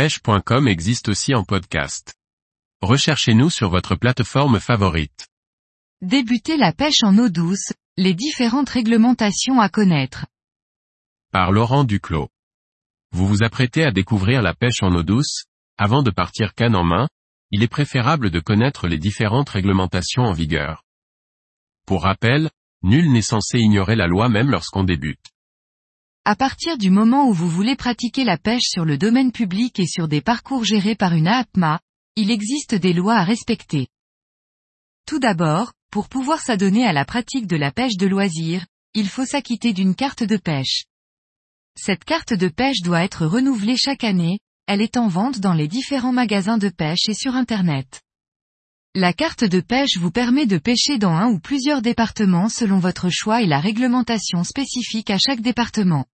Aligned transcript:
pêche.com 0.00 0.66
existe 0.66 1.10
aussi 1.10 1.34
en 1.34 1.44
podcast. 1.44 2.14
Recherchez-nous 2.80 3.50
sur 3.50 3.68
votre 3.68 3.96
plateforme 3.96 4.58
favorite. 4.58 5.28
Débuter 6.00 6.56
la 6.56 6.72
pêche 6.72 7.02
en 7.02 7.18
eau 7.18 7.28
douce, 7.28 7.74
les 7.98 8.14
différentes 8.14 8.70
réglementations 8.70 9.60
à 9.60 9.68
connaître. 9.68 10.24
Par 11.32 11.52
Laurent 11.52 11.84
Duclos. 11.84 12.30
Vous 13.12 13.28
vous 13.28 13.42
apprêtez 13.42 13.84
à 13.84 13.90
découvrir 13.90 14.40
la 14.40 14.54
pêche 14.54 14.82
en 14.82 14.90
eau 14.94 15.02
douce, 15.02 15.44
avant 15.76 16.02
de 16.02 16.10
partir 16.10 16.54
canne 16.54 16.76
en 16.76 16.84
main, 16.84 17.06
il 17.50 17.62
est 17.62 17.68
préférable 17.68 18.30
de 18.30 18.40
connaître 18.40 18.88
les 18.88 18.96
différentes 18.96 19.50
réglementations 19.50 20.22
en 20.22 20.32
vigueur. 20.32 20.82
Pour 21.84 22.04
rappel, 22.04 22.48
nul 22.82 23.12
n'est 23.12 23.20
censé 23.20 23.58
ignorer 23.58 23.96
la 23.96 24.06
loi 24.06 24.30
même 24.30 24.50
lorsqu'on 24.50 24.84
débute. 24.84 25.26
À 26.30 26.36
partir 26.36 26.78
du 26.78 26.90
moment 26.90 27.28
où 27.28 27.32
vous 27.32 27.48
voulez 27.48 27.74
pratiquer 27.74 28.22
la 28.22 28.38
pêche 28.38 28.62
sur 28.62 28.84
le 28.84 28.96
domaine 28.96 29.32
public 29.32 29.80
et 29.80 29.86
sur 29.88 30.06
des 30.06 30.20
parcours 30.20 30.64
gérés 30.64 30.94
par 30.94 31.12
une 31.12 31.26
AAPMA, 31.26 31.80
il 32.14 32.30
existe 32.30 32.76
des 32.76 32.92
lois 32.92 33.16
à 33.16 33.24
respecter. 33.24 33.88
Tout 35.08 35.18
d'abord, 35.18 35.72
pour 35.90 36.08
pouvoir 36.08 36.38
s'adonner 36.38 36.86
à 36.86 36.92
la 36.92 37.04
pratique 37.04 37.48
de 37.48 37.56
la 37.56 37.72
pêche 37.72 37.96
de 37.96 38.06
loisir, 38.06 38.64
il 38.94 39.08
faut 39.08 39.24
s'acquitter 39.24 39.72
d'une 39.72 39.96
carte 39.96 40.22
de 40.22 40.36
pêche. 40.36 40.84
Cette 41.76 42.04
carte 42.04 42.32
de 42.32 42.46
pêche 42.46 42.82
doit 42.82 43.02
être 43.02 43.26
renouvelée 43.26 43.76
chaque 43.76 44.04
année, 44.04 44.38
elle 44.68 44.82
est 44.82 44.98
en 44.98 45.08
vente 45.08 45.40
dans 45.40 45.54
les 45.54 45.66
différents 45.66 46.12
magasins 46.12 46.58
de 46.58 46.68
pêche 46.68 47.08
et 47.08 47.14
sur 47.14 47.34
Internet. 47.34 48.02
La 48.94 49.12
carte 49.12 49.42
de 49.42 49.58
pêche 49.58 49.96
vous 49.96 50.12
permet 50.12 50.46
de 50.46 50.58
pêcher 50.58 50.96
dans 50.96 51.10
un 51.10 51.28
ou 51.28 51.40
plusieurs 51.40 51.82
départements 51.82 52.48
selon 52.48 52.78
votre 52.78 53.08
choix 53.10 53.42
et 53.42 53.48
la 53.48 53.58
réglementation 53.58 54.44
spécifique 54.44 55.10
à 55.10 55.18
chaque 55.18 55.40
département. 55.40 56.06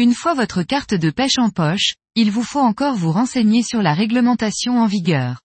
Une 0.00 0.14
fois 0.14 0.32
votre 0.32 0.62
carte 0.62 0.94
de 0.94 1.10
pêche 1.10 1.36
en 1.36 1.50
poche, 1.50 1.92
il 2.14 2.30
vous 2.30 2.42
faut 2.42 2.60
encore 2.60 2.96
vous 2.96 3.12
renseigner 3.12 3.62
sur 3.62 3.82
la 3.82 3.92
réglementation 3.92 4.80
en 4.80 4.86
vigueur. 4.86 5.42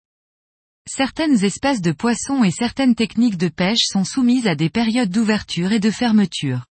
Certaines 0.88 1.44
espèces 1.44 1.82
de 1.82 1.92
poissons 1.92 2.42
et 2.42 2.52
certaines 2.52 2.96
techniques 2.96 3.36
de 3.36 3.50
pêche 3.50 3.84
sont 3.84 4.06
soumises 4.06 4.48
à 4.48 4.56
des 4.56 4.70
périodes 4.70 5.10
d'ouverture 5.10 5.74
et 5.74 5.82
de 5.82 5.92
fermeture. 5.92 6.64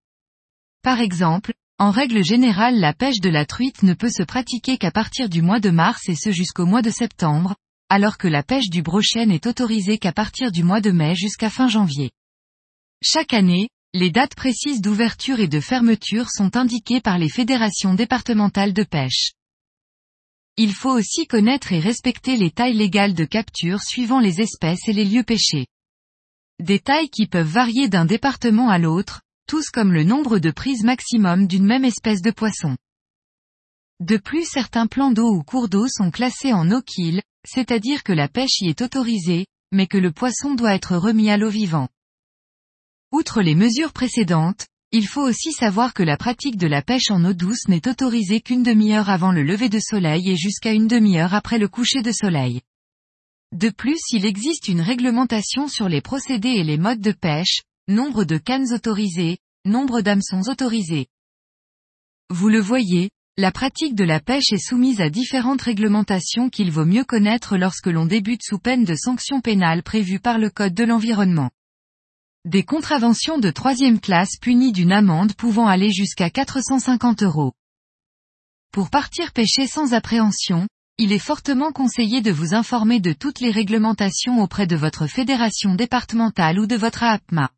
Par 0.80 0.98
exemple, 0.98 1.52
en 1.78 1.90
règle 1.90 2.24
générale 2.24 2.80
la 2.80 2.94
pêche 2.94 3.20
de 3.20 3.28
la 3.28 3.44
truite 3.44 3.82
ne 3.82 3.92
peut 3.92 4.08
se 4.08 4.22
pratiquer 4.22 4.78
qu'à 4.78 4.90
partir 4.90 5.28
du 5.28 5.42
mois 5.42 5.60
de 5.60 5.68
mars 5.68 6.08
et 6.08 6.16
ce 6.16 6.30
jusqu'au 6.30 6.64
mois 6.64 6.80
de 6.80 6.88
septembre, 6.88 7.54
alors 7.90 8.16
que 8.16 8.28
la 8.28 8.42
pêche 8.42 8.70
du 8.70 8.80
brochet 8.80 9.26
n'est 9.26 9.46
autorisée 9.46 9.98
qu'à 9.98 10.12
partir 10.12 10.52
du 10.52 10.64
mois 10.64 10.80
de 10.80 10.90
mai 10.90 11.14
jusqu'à 11.14 11.50
fin 11.50 11.68
janvier. 11.68 12.12
Chaque 13.02 13.34
année, 13.34 13.68
les 13.96 14.10
dates 14.10 14.34
précises 14.34 14.80
d'ouverture 14.80 15.38
et 15.38 15.46
de 15.46 15.60
fermeture 15.60 16.28
sont 16.28 16.56
indiquées 16.56 17.00
par 17.00 17.16
les 17.16 17.28
fédérations 17.28 17.94
départementales 17.94 18.72
de 18.72 18.82
pêche. 18.82 19.34
Il 20.56 20.74
faut 20.74 20.90
aussi 20.90 21.28
connaître 21.28 21.72
et 21.72 21.78
respecter 21.78 22.36
les 22.36 22.50
tailles 22.50 22.74
légales 22.74 23.14
de 23.14 23.24
capture 23.24 23.80
suivant 23.80 24.18
les 24.18 24.40
espèces 24.40 24.88
et 24.88 24.92
les 24.92 25.04
lieux 25.04 25.22
pêchés. 25.22 25.68
Des 26.60 26.80
tailles 26.80 27.08
qui 27.08 27.28
peuvent 27.28 27.46
varier 27.46 27.88
d'un 27.88 28.04
département 28.04 28.68
à 28.68 28.78
l'autre, 28.78 29.22
tous 29.46 29.70
comme 29.70 29.92
le 29.92 30.02
nombre 30.02 30.40
de 30.40 30.50
prises 30.50 30.82
maximum 30.82 31.46
d'une 31.46 31.64
même 31.64 31.84
espèce 31.84 32.20
de 32.20 32.32
poisson. 32.32 32.76
De 34.00 34.16
plus 34.16 34.44
certains 34.44 34.88
plans 34.88 35.12
d'eau 35.12 35.32
ou 35.32 35.44
cours 35.44 35.68
d'eau 35.68 35.86
sont 35.86 36.10
classés 36.10 36.52
en 36.52 36.68
eau-kill, 36.72 37.22
c'est-à-dire 37.46 38.02
que 38.02 38.12
la 38.12 38.26
pêche 38.26 38.60
y 38.60 38.70
est 38.70 38.82
autorisée, 38.82 39.46
mais 39.70 39.86
que 39.86 39.98
le 39.98 40.10
poisson 40.10 40.56
doit 40.56 40.74
être 40.74 40.96
remis 40.96 41.30
à 41.30 41.36
l'eau 41.36 41.50
vivant. 41.50 41.88
Outre 43.14 43.42
les 43.42 43.54
mesures 43.54 43.92
précédentes, 43.92 44.66
il 44.90 45.06
faut 45.06 45.22
aussi 45.22 45.52
savoir 45.52 45.94
que 45.94 46.02
la 46.02 46.16
pratique 46.16 46.56
de 46.56 46.66
la 46.66 46.82
pêche 46.82 47.12
en 47.12 47.24
eau 47.24 47.32
douce 47.32 47.68
n'est 47.68 47.86
autorisée 47.86 48.40
qu'une 48.40 48.64
demi-heure 48.64 49.08
avant 49.08 49.30
le 49.30 49.44
lever 49.44 49.68
de 49.68 49.78
soleil 49.78 50.32
et 50.32 50.36
jusqu'à 50.36 50.72
une 50.72 50.88
demi-heure 50.88 51.32
après 51.32 51.58
le 51.58 51.68
coucher 51.68 52.02
de 52.02 52.10
soleil. 52.10 52.62
De 53.52 53.70
plus 53.70 54.00
il 54.10 54.26
existe 54.26 54.66
une 54.66 54.80
réglementation 54.80 55.68
sur 55.68 55.88
les 55.88 56.00
procédés 56.00 56.56
et 56.56 56.64
les 56.64 56.76
modes 56.76 56.98
de 56.98 57.12
pêche, 57.12 57.62
Nombre 57.86 58.24
de 58.24 58.36
cannes 58.36 58.72
autorisées, 58.72 59.38
nombre 59.64 60.00
d'hameçons 60.00 60.50
autorisés. 60.50 61.06
Vous 62.30 62.48
le 62.48 62.58
voyez, 62.58 63.10
la 63.38 63.52
pratique 63.52 63.94
de 63.94 64.02
la 64.02 64.18
pêche 64.18 64.52
est 64.52 64.58
soumise 64.58 65.00
à 65.00 65.08
différentes 65.08 65.62
réglementations 65.62 66.50
qu'il 66.50 66.72
vaut 66.72 66.84
mieux 66.84 67.04
connaître 67.04 67.56
lorsque 67.58 67.86
l'on 67.86 68.06
débute 68.06 68.42
sous 68.42 68.58
peine 68.58 68.82
de 68.82 68.96
sanctions 68.96 69.40
pénales 69.40 69.84
prévues 69.84 70.18
par 70.18 70.38
le 70.38 70.50
Code 70.50 70.74
de 70.74 70.82
l'environnement. 70.82 71.52
Des 72.46 72.62
contraventions 72.62 73.38
de 73.38 73.50
troisième 73.50 73.98
classe 73.98 74.36
punies 74.38 74.72
d'une 74.72 74.92
amende 74.92 75.32
pouvant 75.32 75.66
aller 75.66 75.90
jusqu'à 75.90 76.28
450 76.28 77.22
euros. 77.22 77.54
Pour 78.70 78.90
partir 78.90 79.32
pêcher 79.32 79.66
sans 79.66 79.94
appréhension, 79.94 80.68
il 80.98 81.12
est 81.12 81.18
fortement 81.18 81.72
conseillé 81.72 82.20
de 82.20 82.30
vous 82.30 82.54
informer 82.54 83.00
de 83.00 83.14
toutes 83.14 83.40
les 83.40 83.50
réglementations 83.50 84.42
auprès 84.42 84.66
de 84.66 84.76
votre 84.76 85.06
fédération 85.06 85.74
départementale 85.74 86.58
ou 86.58 86.66
de 86.66 86.76
votre 86.76 87.02
APMA. 87.02 87.48